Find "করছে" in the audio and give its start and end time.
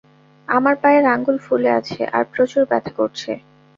2.99-3.31